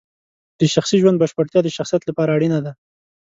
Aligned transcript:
د 0.59 0.61
شخصي 0.73 0.97
ژوند 1.01 1.19
بشپړتیا 1.21 1.59
د 1.63 1.69
شخصیت 1.77 2.01
لپاره 2.09 2.33
اړینه 2.37 2.59
ده. 2.65 2.71